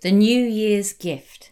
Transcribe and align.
The 0.00 0.12
New 0.12 0.44
Year's 0.44 0.92
Gift. 0.92 1.50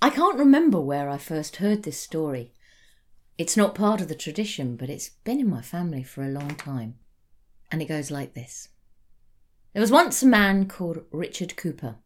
I 0.00 0.08
can't 0.08 0.38
remember 0.38 0.80
where 0.80 1.10
I 1.10 1.18
first 1.18 1.56
heard 1.56 1.82
this 1.82 2.00
story. 2.00 2.54
It's 3.36 3.58
not 3.58 3.74
part 3.74 4.00
of 4.00 4.08
the 4.08 4.14
tradition, 4.14 4.76
but 4.76 4.88
it's 4.88 5.10
been 5.22 5.38
in 5.38 5.50
my 5.50 5.60
family 5.60 6.02
for 6.02 6.22
a 6.22 6.30
long 6.30 6.54
time. 6.54 6.94
And 7.70 7.82
it 7.82 7.88
goes 7.88 8.10
like 8.10 8.32
this 8.32 8.70
There 9.74 9.82
was 9.82 9.90
once 9.90 10.22
a 10.22 10.26
man 10.26 10.66
called 10.66 11.04
Richard 11.12 11.56
Cooper 11.56 11.96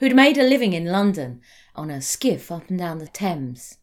who'd 0.00 0.16
made 0.16 0.36
a 0.36 0.42
living 0.42 0.72
in 0.72 0.86
London 0.86 1.40
on 1.76 1.88
a 1.88 2.02
skiff 2.02 2.50
up 2.50 2.68
and 2.70 2.78
down 2.80 2.98
the 2.98 3.06
Thames 3.06 3.78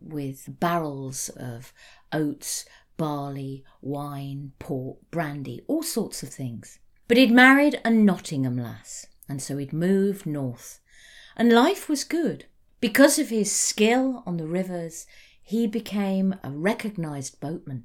with 0.00 0.58
barrels 0.58 1.28
of 1.36 1.72
oats, 2.12 2.64
barley, 2.96 3.62
wine, 3.80 4.50
port, 4.58 4.98
brandy, 5.12 5.62
all 5.68 5.84
sorts 5.84 6.24
of 6.24 6.30
things. 6.30 6.80
But 7.06 7.18
he'd 7.18 7.30
married 7.30 7.80
a 7.84 7.90
Nottingham 7.90 8.56
lass 8.56 9.06
and 9.30 9.40
so 9.40 9.56
he'd 9.56 9.72
moved 9.72 10.26
north. 10.26 10.80
And 11.36 11.52
life 11.52 11.88
was 11.88 12.02
good. 12.04 12.46
Because 12.80 13.18
of 13.18 13.28
his 13.28 13.52
skill 13.52 14.22
on 14.26 14.36
the 14.36 14.46
rivers, 14.46 15.06
he 15.40 15.66
became 15.66 16.34
a 16.42 16.50
recognised 16.50 17.40
boatman. 17.40 17.84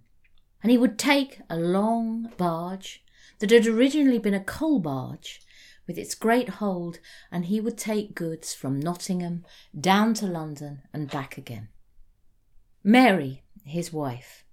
And 0.63 0.71
he 0.71 0.77
would 0.77 0.97
take 0.97 1.41
a 1.49 1.57
long 1.57 2.31
barge 2.37 3.03
that 3.39 3.51
had 3.51 3.67
originally 3.67 4.17
been 4.17 4.33
a 4.33 4.43
coal 4.43 4.79
barge 4.79 5.41
with 5.85 5.97
its 5.99 6.15
great 6.15 6.49
hold, 6.49 6.99
and 7.31 7.45
he 7.45 7.61
would 7.61 7.77
take 7.77 8.15
goods 8.15 8.53
from 8.55 8.79
Nottingham 8.79 9.45
down 9.79 10.15
to 10.15 10.25
London 10.25 10.81
and 10.91 11.11
back 11.11 11.37
again. 11.37 11.69
Mary, 12.83 13.43
his 13.63 13.93
wife, 13.93 14.43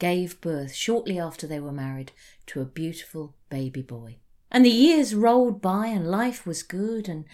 gave 0.00 0.40
birth 0.40 0.74
shortly 0.74 1.18
after 1.18 1.46
they 1.46 1.60
were 1.60 1.70
married 1.70 2.10
to 2.46 2.60
a 2.60 2.64
beautiful 2.64 3.36
baby 3.50 3.82
boy. 3.82 4.16
And 4.50 4.64
the 4.64 4.70
years 4.70 5.14
rolled 5.14 5.62
by, 5.62 5.86
and 5.86 6.10
life 6.10 6.46
was 6.46 6.62
good, 6.62 7.08
and 7.08 7.24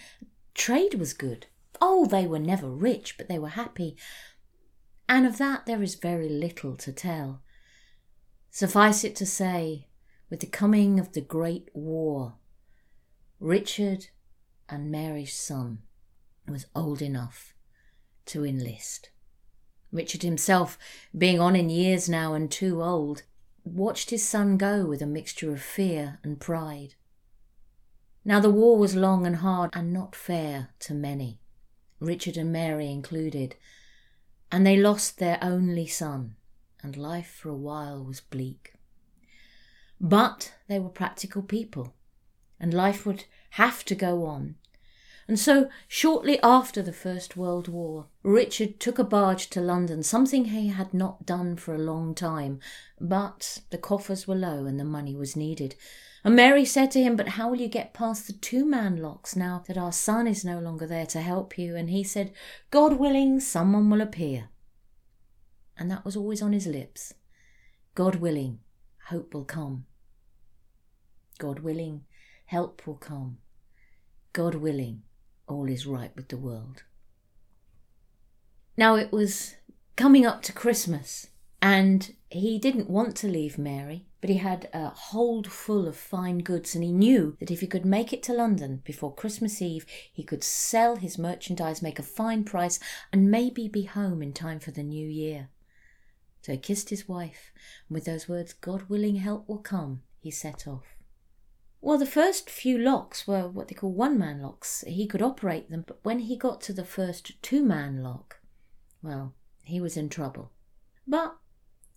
trade 0.54 0.94
was 0.94 1.12
good. 1.12 1.46
Oh, 1.80 2.06
they 2.06 2.26
were 2.26 2.38
never 2.38 2.68
rich, 2.68 3.16
but 3.16 3.28
they 3.28 3.38
were 3.38 3.48
happy. 3.48 3.96
And 5.08 5.26
of 5.26 5.38
that 5.38 5.66
there 5.66 5.82
is 5.82 5.94
very 5.94 6.28
little 6.28 6.76
to 6.76 6.92
tell. 6.92 7.42
Suffice 8.50 9.04
it 9.04 9.16
to 9.16 9.26
say, 9.26 9.88
with 10.28 10.40
the 10.40 10.46
coming 10.46 10.98
of 10.98 11.12
the 11.12 11.20
Great 11.20 11.70
War, 11.72 12.34
Richard 13.38 14.08
and 14.68 14.90
Mary's 14.90 15.34
son 15.34 15.80
was 16.48 16.66
old 16.74 17.00
enough 17.00 17.54
to 18.26 18.44
enlist. 18.44 19.10
Richard 19.92 20.22
himself, 20.22 20.78
being 21.16 21.40
on 21.40 21.54
in 21.54 21.70
years 21.70 22.08
now 22.08 22.34
and 22.34 22.50
too 22.50 22.82
old, 22.82 23.22
watched 23.64 24.10
his 24.10 24.26
son 24.26 24.56
go 24.56 24.84
with 24.84 25.00
a 25.00 25.06
mixture 25.06 25.52
of 25.52 25.62
fear 25.62 26.18
and 26.22 26.40
pride. 26.40 26.94
Now 28.28 28.40
the 28.40 28.50
war 28.50 28.76
was 28.76 28.96
long 28.96 29.24
and 29.24 29.36
hard 29.36 29.70
and 29.72 29.92
not 29.92 30.16
fair 30.16 30.70
to 30.80 30.94
many, 30.94 31.38
Richard 32.00 32.36
and 32.36 32.52
Mary 32.52 32.90
included, 32.90 33.54
and 34.50 34.66
they 34.66 34.76
lost 34.76 35.20
their 35.20 35.38
only 35.40 35.86
son, 35.86 36.34
and 36.82 36.96
life 36.96 37.30
for 37.40 37.50
a 37.50 37.54
while 37.54 38.02
was 38.02 38.20
bleak. 38.20 38.74
But 40.00 40.54
they 40.66 40.80
were 40.80 40.88
practical 40.88 41.40
people, 41.40 41.94
and 42.58 42.74
life 42.74 43.06
would 43.06 43.26
have 43.50 43.84
to 43.84 43.94
go 43.94 44.26
on. 44.26 44.56
And 45.28 45.38
so, 45.38 45.68
shortly 45.88 46.40
after 46.42 46.82
the 46.82 46.92
First 46.92 47.36
World 47.36 47.66
War, 47.66 48.06
Richard 48.22 48.78
took 48.78 48.98
a 48.98 49.04
barge 49.04 49.50
to 49.50 49.60
London, 49.60 50.02
something 50.02 50.46
he 50.46 50.68
had 50.68 50.94
not 50.94 51.26
done 51.26 51.56
for 51.56 51.74
a 51.74 51.78
long 51.78 52.14
time, 52.14 52.60
but 53.00 53.58
the 53.70 53.78
coffers 53.78 54.28
were 54.28 54.36
low 54.36 54.66
and 54.66 54.78
the 54.78 54.84
money 54.84 55.16
was 55.16 55.34
needed, 55.34 55.74
and 56.26 56.34
Mary 56.34 56.64
said 56.64 56.90
to 56.90 57.00
him, 57.00 57.14
But 57.14 57.28
how 57.28 57.50
will 57.50 57.60
you 57.60 57.68
get 57.68 57.94
past 57.94 58.26
the 58.26 58.32
two 58.32 58.66
man 58.66 58.96
locks 58.96 59.36
now 59.36 59.62
that 59.68 59.78
our 59.78 59.92
son 59.92 60.26
is 60.26 60.44
no 60.44 60.58
longer 60.58 60.84
there 60.84 61.06
to 61.06 61.20
help 61.20 61.56
you? 61.56 61.76
And 61.76 61.88
he 61.88 62.02
said, 62.02 62.32
God 62.72 62.94
willing, 62.94 63.38
someone 63.38 63.88
will 63.88 64.00
appear. 64.00 64.48
And 65.78 65.88
that 65.88 66.04
was 66.04 66.16
always 66.16 66.42
on 66.42 66.52
his 66.52 66.66
lips. 66.66 67.14
God 67.94 68.16
willing, 68.16 68.58
hope 69.04 69.34
will 69.34 69.44
come. 69.44 69.86
God 71.38 71.60
willing, 71.60 72.02
help 72.46 72.84
will 72.88 72.96
come. 72.96 73.38
God 74.32 74.56
willing, 74.56 75.02
all 75.46 75.68
is 75.68 75.86
right 75.86 76.14
with 76.16 76.28
the 76.28 76.36
world. 76.36 76.82
Now 78.76 78.96
it 78.96 79.12
was 79.12 79.56
coming 79.96 80.26
up 80.26 80.42
to 80.42 80.52
Christmas, 80.52 81.28
and 81.62 82.14
he 82.30 82.58
didn't 82.58 82.90
want 82.90 83.16
to 83.16 83.28
leave 83.28 83.58
Mary 83.58 84.06
but 84.26 84.32
he 84.32 84.38
had 84.38 84.68
a 84.72 84.88
hold 84.88 85.46
full 85.46 85.86
of 85.86 85.96
fine 85.96 86.38
goods, 86.38 86.74
and 86.74 86.82
he 86.82 86.90
knew 86.90 87.36
that 87.38 87.52
if 87.52 87.60
he 87.60 87.66
could 87.68 87.84
make 87.84 88.12
it 88.12 88.24
to 88.24 88.32
London 88.32 88.82
before 88.84 89.14
Christmas 89.14 89.62
Eve, 89.62 89.86
he 90.12 90.24
could 90.24 90.42
sell 90.42 90.96
his 90.96 91.16
merchandise, 91.16 91.80
make 91.80 92.00
a 92.00 92.02
fine 92.02 92.42
price, 92.42 92.80
and 93.12 93.30
maybe 93.30 93.68
be 93.68 93.84
home 93.84 94.22
in 94.22 94.32
time 94.32 94.58
for 94.58 94.72
the 94.72 94.82
new 94.82 95.06
year. 95.06 95.50
So 96.42 96.50
he 96.50 96.58
kissed 96.58 96.90
his 96.90 97.08
wife, 97.08 97.52
and 97.88 97.94
with 97.94 98.06
those 98.06 98.28
words, 98.28 98.52
God 98.52 98.88
willing, 98.88 99.14
help 99.14 99.48
will 99.48 99.58
come, 99.58 100.02
he 100.18 100.32
set 100.32 100.66
off. 100.66 100.95
Well, 101.86 101.98
the 101.98 102.04
first 102.04 102.50
few 102.50 102.78
locks 102.78 103.28
were 103.28 103.46
what 103.46 103.68
they 103.68 103.74
call 103.76 103.92
one 103.92 104.18
man 104.18 104.42
locks. 104.42 104.82
He 104.88 105.06
could 105.06 105.22
operate 105.22 105.70
them, 105.70 105.84
but 105.86 106.00
when 106.02 106.18
he 106.18 106.36
got 106.36 106.60
to 106.62 106.72
the 106.72 106.84
first 106.84 107.40
two 107.42 107.62
man 107.62 108.02
lock, 108.02 108.40
well, 109.02 109.34
he 109.62 109.80
was 109.80 109.96
in 109.96 110.08
trouble. 110.08 110.50
But 111.06 111.36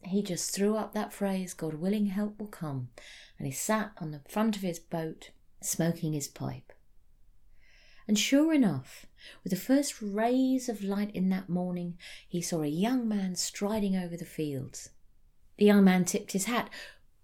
he 0.03 0.21
just 0.21 0.53
threw 0.53 0.75
up 0.75 0.93
that 0.93 1.11
phrase, 1.11 1.55
God 1.55 1.73
willing, 1.73 2.05
help 2.05 2.37
will 2.37 2.49
come, 2.49 2.89
and 3.39 3.47
he 3.47 3.51
sat 3.51 3.93
on 3.97 4.11
the 4.11 4.21
front 4.29 4.55
of 4.55 4.61
his 4.61 4.77
boat, 4.77 5.31
smoking 5.59 6.13
his 6.13 6.27
pipe. 6.27 6.71
And 8.07 8.19
sure 8.19 8.53
enough, 8.53 9.07
with 9.43 9.49
the 9.49 9.57
first 9.57 10.03
rays 10.03 10.69
of 10.69 10.83
light 10.83 11.09
in 11.15 11.29
that 11.29 11.49
morning, 11.49 11.97
he 12.27 12.43
saw 12.43 12.61
a 12.61 12.67
young 12.67 13.07
man 13.07 13.33
striding 13.33 13.95
over 13.95 14.15
the 14.15 14.23
fields. 14.23 14.91
The 15.57 15.65
young 15.65 15.83
man 15.83 16.05
tipped 16.05 16.33
his 16.33 16.45
hat. 16.45 16.69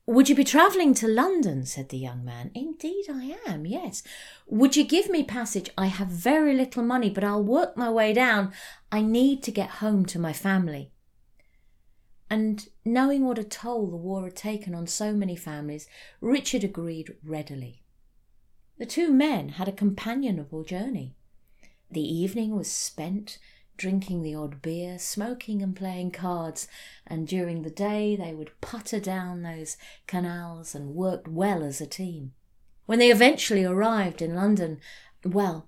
Would 0.08 0.30
you 0.30 0.36
be 0.36 0.44
travelling 0.44 0.94
to 0.96 1.08
London? 1.08 1.66
said 1.66 1.90
the 1.90 1.98
young 1.98 2.24
man. 2.24 2.52
Indeed, 2.54 3.06
I 3.10 3.38
am, 3.48 3.66
yes. 3.66 4.04
Would 4.48 4.76
you 4.76 4.84
give 4.84 5.10
me 5.10 5.24
passage? 5.24 5.70
I 5.78 5.88
have 5.88 6.10
very 6.10 6.54
little 6.54 6.84
money, 6.84 7.10
but 7.10 7.24
I'll 7.24 7.44
work 7.44 7.76
my 7.76 7.90
way 7.90 8.14
down. 8.14 8.54
I 8.92 9.02
need 9.02 9.42
to 9.44 9.52
get 9.52 9.82
home 9.82 10.06
to 10.08 10.20
my 10.20 10.32
family. 10.32 10.92
And 12.30 12.68
knowing 12.84 13.26
what 13.26 13.40
a 13.40 13.44
toll 13.44 13.88
the 13.88 13.98
war 13.98 14.26
had 14.26 14.36
taken 14.36 14.76
on 14.76 14.86
so 14.86 15.14
many 15.14 15.36
families, 15.36 15.88
Richard 16.22 16.64
agreed 16.64 17.16
readily. 17.24 17.82
The 18.78 18.86
two 18.86 19.12
men 19.12 19.50
had 19.50 19.68
a 19.68 19.72
companionable 19.72 20.64
journey. 20.64 21.16
The 21.90 22.02
evening 22.02 22.56
was 22.56 22.72
spent 22.72 23.40
drinking 23.78 24.22
the 24.22 24.36
odd 24.36 24.62
beer, 24.62 24.98
smoking 24.98 25.62
and 25.62 25.76
playing 25.76 26.12
cards, 26.12 26.68
and 27.06 27.28
during 27.28 27.62
the 27.62 27.70
day 27.70 28.16
they 28.16 28.34
would 28.34 28.60
putter 28.62 29.00
down 29.00 29.42
those 29.42 29.78
canals 30.08 30.76
and 30.76 30.96
worked 30.96 31.28
well 31.28 31.64
as 31.64 31.82
a 31.82 31.88
team. 31.88 32.34
When 32.86 33.00
they 33.00 33.12
eventually 33.12 33.66
arrived 33.66 34.22
in 34.22 34.36
London, 34.36 34.80
well, 35.24 35.68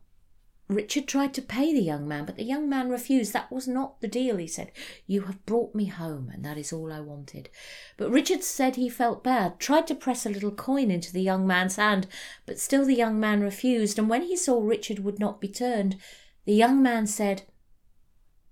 Richard 0.70 1.08
tried 1.08 1.34
to 1.36 1.42
pay 1.42 1.74
the 1.74 1.82
young 1.82 2.08
man, 2.08 2.26
but 2.26 2.36
the 2.36 2.44
young 2.44 2.68
man 2.68 2.90
refused. 2.90 3.32
That 3.32 3.52
was 3.52 3.70
not 3.70 4.02
the 4.02 4.08
deal, 4.08 4.36
he 4.36 4.48
said. 4.48 4.74
You 5.06 5.22
have 5.22 5.46
brought 5.46 5.74
me 5.74 5.86
home, 5.86 6.30
and 6.34 6.44
that 6.44 6.58
is 6.58 6.74
all 6.74 6.92
I 6.92 7.00
wanted. 7.00 7.50
But 7.96 8.12
Richard 8.12 8.44
said 8.44 8.76
he 8.76 8.90
felt 8.90 9.24
bad, 9.24 9.60
tried 9.60 9.88
to 9.88 9.96
press 9.96 10.26
a 10.26 10.30
little 10.30 10.52
coin 10.52 10.92
into 10.92 11.14
the 11.14 11.22
young 11.22 11.48
man's 11.48 11.78
hand, 11.78 12.08
but 12.46 12.60
still 12.60 12.86
the 12.86 12.94
young 12.94 13.18
man 13.18 13.42
refused. 13.42 13.98
And 13.98 14.10
when 14.10 14.24
he 14.24 14.36
saw 14.36 14.62
Richard 14.62 15.00
would 15.00 15.20
not 15.20 15.40
be 15.40 15.48
turned, 15.48 15.96
the 16.44 16.54
young 16.54 16.84
man 16.84 17.08
said, 17.08 17.44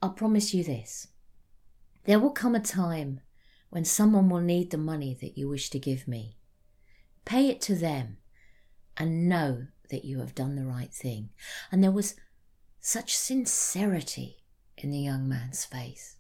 I'll 0.06 0.12
promise 0.12 0.54
you 0.54 0.64
this. 0.64 1.08
There 2.04 2.20
will 2.20 2.30
come 2.30 2.54
a 2.54 2.60
time 2.60 3.22
when 3.72 3.86
someone 3.86 4.30
will 4.30 4.40
need 4.40 4.70
the 4.70 4.78
money 4.78 5.18
that 5.20 5.36
you 5.36 5.50
wish 5.50 5.72
to 5.72 5.80
give 5.80 6.08
me. 6.08 6.38
Pay 7.26 7.50
it 7.50 7.59
to 7.62 7.74
them, 7.74 8.18
and 8.97 9.28
know 9.28 9.66
that 9.90 10.06
you 10.06 10.20
have 10.20 10.35
done 10.35 10.58
the 10.58 10.64
right 10.68 10.94
thing. 10.94 11.29
And 11.72 11.84
there 11.84 11.90
was 11.90 12.14
such 12.79 13.18
sincerity 13.18 14.44
in 14.78 14.91
the 14.91 15.00
young 15.00 15.28
man's 15.28 15.66
face, 15.66 16.18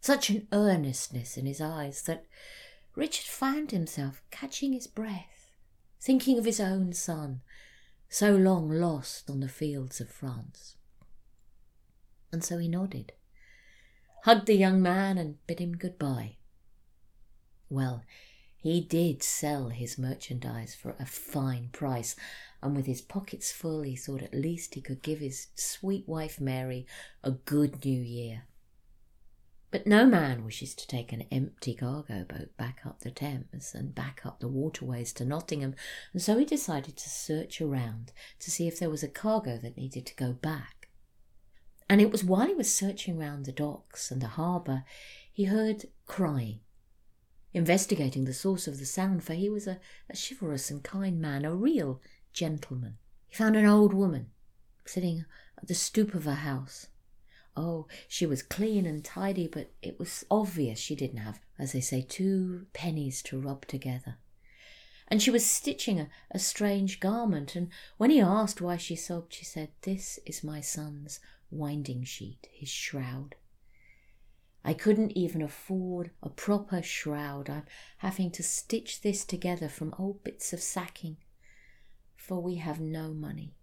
such 0.00 0.28
an 0.28 0.48
earnestness 0.50 1.36
in 1.36 1.46
his 1.46 1.60
eyes 1.60 2.02
that 2.02 2.26
Richard 2.96 3.26
found 3.26 3.70
himself 3.70 4.20
catching 4.32 4.72
his 4.72 4.88
breath, 4.88 5.52
thinking 6.00 6.40
of 6.40 6.44
his 6.44 6.58
own 6.58 6.92
son, 6.92 7.42
so 8.08 8.34
long 8.34 8.68
lost 8.68 9.30
on 9.30 9.38
the 9.38 9.48
fields 9.48 10.00
of 10.00 10.08
France. 10.08 10.74
And 12.32 12.42
so 12.42 12.56
he 12.56 12.66
nodded, 12.66 13.12
hugged 14.22 14.46
the 14.46 14.54
young 14.54 14.80
man, 14.80 15.18
and 15.18 15.44
bid 15.46 15.58
him 15.58 15.76
good 15.76 15.98
bye. 15.98 16.36
Well, 17.68 18.04
he 18.56 18.80
did 18.80 19.22
sell 19.22 19.70
his 19.70 19.98
merchandise 19.98 20.74
for 20.74 20.94
a 20.98 21.06
fine 21.06 21.70
price, 21.72 22.14
and 22.62 22.76
with 22.76 22.86
his 22.86 23.00
pockets 23.00 23.50
full, 23.50 23.82
he 23.82 23.96
thought 23.96 24.22
at 24.22 24.34
least 24.34 24.74
he 24.74 24.80
could 24.80 25.02
give 25.02 25.18
his 25.18 25.48
sweet 25.56 26.06
wife 26.06 26.40
Mary 26.40 26.86
a 27.24 27.32
good 27.32 27.84
new 27.84 28.00
year. 28.00 28.44
But 29.72 29.86
no 29.86 30.06
man 30.06 30.44
wishes 30.44 30.74
to 30.76 30.86
take 30.86 31.12
an 31.12 31.22
empty 31.32 31.74
cargo 31.74 32.24
boat 32.24 32.56
back 32.56 32.82
up 32.86 33.00
the 33.00 33.10
Thames 33.10 33.74
and 33.74 33.94
back 33.94 34.20
up 34.24 34.38
the 34.38 34.46
waterways 34.46 35.12
to 35.14 35.24
Nottingham, 35.24 35.74
and 36.12 36.22
so 36.22 36.38
he 36.38 36.44
decided 36.44 36.96
to 36.98 37.08
search 37.08 37.60
around 37.60 38.12
to 38.38 38.50
see 38.50 38.68
if 38.68 38.78
there 38.78 38.90
was 38.90 39.02
a 39.02 39.08
cargo 39.08 39.56
that 39.56 39.78
needed 39.78 40.06
to 40.06 40.14
go 40.14 40.34
back. 40.34 40.81
And 41.92 42.00
it 42.00 42.10
was 42.10 42.24
while 42.24 42.46
he 42.46 42.54
was 42.54 42.74
searching 42.74 43.18
round 43.18 43.44
the 43.44 43.52
docks 43.52 44.10
and 44.10 44.22
the 44.22 44.28
harbour, 44.28 44.84
he 45.30 45.44
heard 45.44 45.84
crying. 46.06 46.60
Investigating 47.52 48.24
the 48.24 48.32
source 48.32 48.66
of 48.66 48.78
the 48.78 48.86
sound, 48.86 49.24
for 49.24 49.34
he 49.34 49.50
was 49.50 49.66
a, 49.66 49.78
a 50.08 50.16
chivalrous 50.16 50.70
and 50.70 50.82
kind 50.82 51.20
man, 51.20 51.44
a 51.44 51.54
real 51.54 52.00
gentleman. 52.32 52.96
He 53.28 53.36
found 53.36 53.56
an 53.56 53.66
old 53.66 53.92
woman 53.92 54.30
sitting 54.86 55.26
at 55.58 55.68
the 55.68 55.74
stoop 55.74 56.14
of 56.14 56.24
her 56.24 56.32
house 56.32 56.86
Oh, 57.54 57.88
she 58.08 58.24
was 58.24 58.42
clean 58.42 58.86
and 58.86 59.04
tidy, 59.04 59.46
but 59.46 59.70
it 59.82 59.98
was 59.98 60.24
obvious 60.30 60.78
she 60.78 60.96
didn't 60.96 61.18
have, 61.18 61.40
as 61.58 61.72
they 61.72 61.82
say, 61.82 62.00
two 62.00 62.68
pennies 62.72 63.20
to 63.24 63.38
rub 63.38 63.66
together. 63.66 64.16
And 65.08 65.20
she 65.20 65.30
was 65.30 65.44
stitching 65.44 66.00
a, 66.00 66.08
a 66.30 66.38
strange 66.38 67.00
garment, 67.00 67.54
and 67.54 67.68
when 67.98 68.08
he 68.08 68.18
asked 68.18 68.62
why 68.62 68.78
she 68.78 68.96
sobbed, 68.96 69.34
she 69.34 69.44
said, 69.44 69.72
This 69.82 70.18
is 70.24 70.42
my 70.42 70.62
son's 70.62 71.20
winding 71.52 72.04
sheet, 72.04 72.48
his 72.52 72.68
shroud. 72.68 73.36
I 74.64 74.74
couldn't 74.74 75.16
even 75.16 75.42
afford 75.42 76.12
a 76.22 76.28
proper 76.28 76.82
shroud. 76.82 77.50
I'm 77.50 77.64
having 77.98 78.30
to 78.32 78.42
stitch 78.42 79.00
this 79.00 79.24
together 79.24 79.68
from 79.68 79.94
old 79.98 80.22
bits 80.22 80.52
of 80.52 80.60
sacking, 80.60 81.16
for 82.16 82.40
we 82.40 82.56
have 82.56 82.80
no 82.80 83.12
money. 83.12 83.54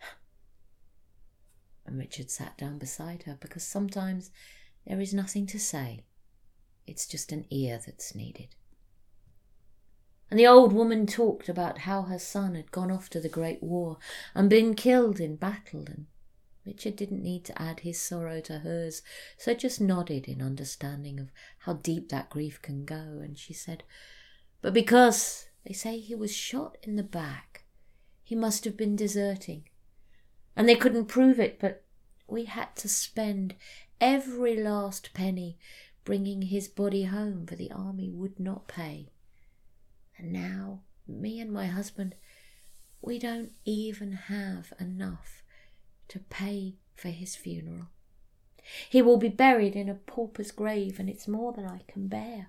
And 1.86 1.98
Richard 1.98 2.30
sat 2.30 2.56
down 2.56 2.78
beside 2.78 3.24
her 3.24 3.36
because 3.38 3.64
sometimes 3.64 4.30
there 4.86 5.00
is 5.00 5.12
nothing 5.12 5.46
to 5.48 5.58
say. 5.58 6.04
It's 6.86 7.06
just 7.06 7.32
an 7.32 7.44
ear 7.50 7.78
that's 7.84 8.14
needed. 8.14 8.54
And 10.30 10.38
the 10.38 10.46
old 10.46 10.72
woman 10.72 11.06
talked 11.06 11.48
about 11.48 11.78
how 11.78 12.02
her 12.02 12.18
son 12.18 12.54
had 12.54 12.70
gone 12.70 12.90
off 12.90 13.08
to 13.10 13.20
the 13.20 13.28
Great 13.28 13.62
War 13.62 13.98
and 14.34 14.50
been 14.50 14.74
killed 14.74 15.20
in 15.20 15.36
battle, 15.36 15.84
and 15.86 16.06
Richard 16.68 16.96
didn't 16.96 17.22
need 17.22 17.44
to 17.46 17.60
add 17.60 17.80
his 17.80 18.00
sorrow 18.00 18.40
to 18.42 18.60
hers, 18.60 19.02
so 19.36 19.54
just 19.54 19.80
nodded 19.80 20.28
in 20.28 20.40
understanding 20.40 21.18
of 21.18 21.32
how 21.60 21.72
deep 21.72 22.10
that 22.10 22.30
grief 22.30 22.62
can 22.62 22.84
go. 22.84 22.94
And 22.94 23.36
she 23.36 23.52
said, 23.52 23.82
But 24.62 24.74
because 24.74 25.46
they 25.64 25.72
say 25.72 25.98
he 25.98 26.14
was 26.14 26.34
shot 26.34 26.76
in 26.82 26.96
the 26.96 27.02
back, 27.02 27.64
he 28.22 28.34
must 28.36 28.64
have 28.64 28.76
been 28.76 28.94
deserting 28.94 29.64
and 30.58 30.68
they 30.68 30.74
couldn't 30.74 31.04
prove 31.04 31.38
it, 31.38 31.60
but 31.60 31.84
we 32.26 32.44
had 32.44 32.74
to 32.74 32.88
spend 32.88 33.54
every 34.00 34.60
last 34.60 35.14
penny 35.14 35.56
bringing 36.04 36.42
his 36.42 36.66
body 36.66 37.04
home, 37.04 37.46
for 37.46 37.54
the 37.54 37.70
army 37.70 38.10
would 38.10 38.40
not 38.40 38.66
pay. 38.66 39.12
And 40.18 40.32
now, 40.32 40.80
me 41.06 41.40
and 41.40 41.52
my 41.52 41.66
husband, 41.66 42.16
we 43.00 43.20
don't 43.20 43.52
even 43.64 44.12
have 44.12 44.72
enough 44.80 45.44
to 46.08 46.18
pay 46.18 46.76
for 46.94 47.08
his 47.08 47.36
funeral. 47.36 47.86
He 48.88 49.00
will 49.00 49.16
be 49.16 49.28
buried 49.28 49.76
in 49.76 49.88
a 49.88 49.94
pauper's 49.94 50.50
grave, 50.50 50.98
and 50.98 51.08
it's 51.08 51.28
more 51.28 51.52
than 51.52 51.64
I 51.64 51.82
can 51.88 52.08
bear. 52.08 52.48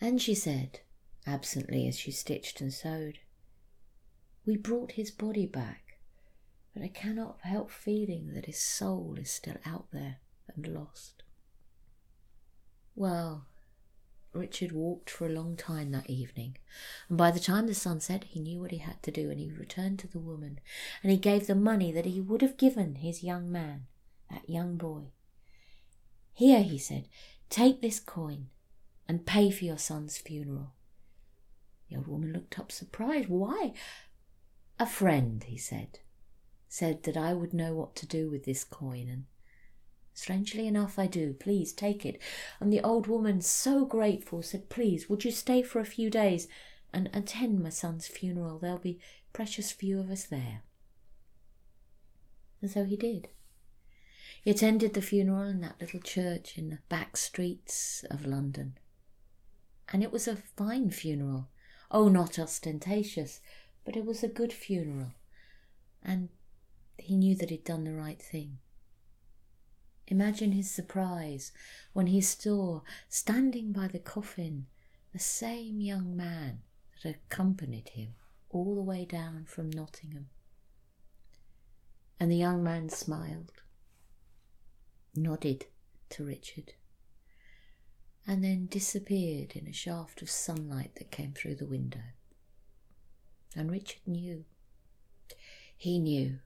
And 0.00 0.20
she 0.20 0.34
said, 0.34 0.80
absently 1.26 1.86
as 1.86 1.98
she 1.98 2.10
stitched 2.10 2.60
and 2.60 2.72
sewed, 2.72 3.18
We 4.44 4.56
brought 4.56 4.92
his 4.92 5.10
body 5.10 5.46
back 5.46 5.90
but 6.74 6.82
I 6.82 6.88
cannot 6.88 7.40
help 7.42 7.70
feeling 7.70 8.32
that 8.34 8.46
his 8.46 8.60
soul 8.60 9.16
is 9.20 9.30
still 9.30 9.56
out 9.66 9.88
there 9.92 10.18
and 10.54 10.66
lost. 10.66 11.22
Well, 12.94 13.46
Richard 14.32 14.72
walked 14.72 15.10
for 15.10 15.26
a 15.26 15.32
long 15.32 15.56
time 15.56 15.90
that 15.90 16.08
evening, 16.08 16.56
and 17.08 17.18
by 17.18 17.30
the 17.30 17.40
time 17.40 17.66
the 17.66 17.74
sun 17.74 18.00
set, 18.00 18.24
he 18.24 18.40
knew 18.40 18.60
what 18.60 18.70
he 18.70 18.78
had 18.78 19.02
to 19.02 19.10
do, 19.10 19.30
and 19.30 19.40
he 19.40 19.50
returned 19.50 19.98
to 19.98 20.08
the 20.08 20.20
woman, 20.20 20.60
and 21.02 21.10
he 21.10 21.18
gave 21.18 21.46
the 21.46 21.54
money 21.54 21.90
that 21.90 22.06
he 22.06 22.20
would 22.20 22.40
have 22.42 22.56
given 22.56 22.96
his 22.96 23.24
young 23.24 23.50
man, 23.50 23.86
that 24.30 24.48
young 24.48 24.76
boy. 24.76 25.10
Here, 26.32 26.62
he 26.62 26.78
said, 26.78 27.08
take 27.48 27.82
this 27.82 27.98
coin 27.98 28.46
and 29.08 29.26
pay 29.26 29.50
for 29.50 29.64
your 29.64 29.78
son's 29.78 30.16
funeral. 30.16 30.74
The 31.88 31.96
old 31.96 32.06
woman 32.06 32.32
looked 32.32 32.58
up 32.58 32.70
surprised. 32.70 33.28
Why? 33.28 33.72
A 34.78 34.86
friend, 34.86 35.42
he 35.42 35.58
said, 35.58 35.98
said 36.68 37.02
that 37.02 37.16
I 37.16 37.32
would 37.34 37.52
know 37.52 37.74
what 37.74 37.96
to 37.96 38.06
do 38.06 38.30
with 38.30 38.44
this 38.44 38.62
coin, 38.62 39.08
and 39.08 39.24
strangely 40.20 40.66
enough 40.66 40.98
I 40.98 41.06
do. 41.06 41.32
Please 41.32 41.72
take 41.72 42.04
it. 42.04 42.20
And 42.60 42.72
the 42.72 42.82
old 42.82 43.06
woman, 43.06 43.40
so 43.40 43.84
grateful, 43.84 44.42
said, 44.42 44.68
Please, 44.68 45.08
would 45.08 45.24
you 45.24 45.30
stay 45.30 45.62
for 45.62 45.80
a 45.80 45.84
few 45.84 46.10
days 46.10 46.46
and 46.92 47.08
attend 47.12 47.62
my 47.62 47.70
son's 47.70 48.06
funeral? 48.06 48.58
There'll 48.58 48.78
be 48.78 49.00
precious 49.32 49.72
few 49.72 49.98
of 49.98 50.10
us 50.10 50.24
there. 50.24 50.62
And 52.60 52.70
so 52.70 52.84
he 52.84 52.96
did. 52.96 53.28
He 54.42 54.50
attended 54.50 54.94
the 54.94 55.02
funeral 55.02 55.48
in 55.48 55.60
that 55.60 55.80
little 55.80 56.00
church 56.00 56.56
in 56.56 56.70
the 56.70 56.78
back 56.88 57.16
streets 57.16 58.04
of 58.10 58.26
London. 58.26 58.78
And 59.92 60.02
it 60.02 60.12
was 60.12 60.28
a 60.28 60.36
fine 60.36 60.90
funeral. 60.90 61.48
Oh, 61.90 62.08
not 62.08 62.38
ostentatious, 62.38 63.40
but 63.84 63.96
it 63.96 64.04
was 64.04 64.22
a 64.22 64.28
good 64.28 64.52
funeral. 64.52 65.12
And 66.02 66.28
he 66.98 67.16
knew 67.16 67.34
that 67.36 67.50
he'd 67.50 67.64
done 67.64 67.84
the 67.84 67.92
right 67.92 68.20
thing. 68.20 68.58
Imagine 70.10 70.50
his 70.50 70.68
surprise 70.68 71.52
when 71.92 72.08
he 72.08 72.20
saw, 72.20 72.80
standing 73.08 73.70
by 73.70 73.86
the 73.86 74.00
coffin, 74.00 74.66
the 75.12 75.20
same 75.20 75.80
young 75.80 76.16
man 76.16 76.62
that 76.92 77.08
had 77.08 77.20
accompanied 77.26 77.90
him 77.90 78.14
all 78.50 78.74
the 78.74 78.82
way 78.82 79.04
down 79.04 79.44
from 79.44 79.70
Nottingham. 79.70 80.28
And 82.18 82.28
the 82.28 82.36
young 82.36 82.62
man 82.62 82.88
smiled, 82.88 83.62
nodded 85.14 85.66
to 86.10 86.24
Richard, 86.24 86.74
and 88.26 88.42
then 88.42 88.66
disappeared 88.66 89.52
in 89.54 89.68
a 89.68 89.72
shaft 89.72 90.22
of 90.22 90.30
sunlight 90.30 90.96
that 90.96 91.12
came 91.12 91.32
through 91.32 91.54
the 91.54 91.66
window. 91.66 92.02
And 93.54 93.70
Richard 93.70 94.02
knew. 94.06 94.44
He 95.76 96.00
knew 96.00 96.40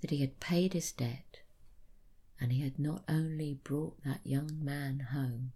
that 0.00 0.10
he 0.10 0.20
had 0.20 0.38
paid 0.40 0.72
his 0.72 0.92
debt, 0.92 1.40
and 2.40 2.52
he 2.52 2.62
had 2.62 2.78
not 2.78 3.02
only 3.08 3.58
brought 3.64 4.02
that 4.04 4.20
young 4.24 4.62
man 4.62 5.08
home, 5.12 5.52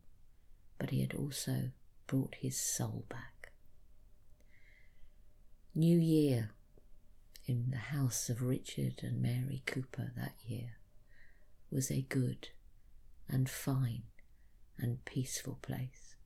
but 0.79 0.91
he 0.91 1.01
had 1.01 1.15
also 1.15 1.71
brought 2.07 2.35
his 2.37 2.57
soul 2.57 3.05
back. 3.09 3.53
New 5.75 5.99
Year 5.99 6.51
in 7.47 7.71
the 7.71 7.77
house 7.77 8.29
of 8.29 8.43
Richard 8.43 9.01
and 9.03 9.23
Mary 9.23 9.63
Cooper 9.67 10.13
that 10.17 10.35
year 10.45 10.77
was 11.71 11.91
a 11.91 12.03
good 12.03 12.49
and 13.29 13.49
fine 13.49 14.03
and 14.79 15.05
peaceful 15.05 15.59
place. 15.63 16.17